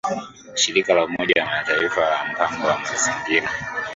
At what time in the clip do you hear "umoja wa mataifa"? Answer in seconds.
1.05-2.01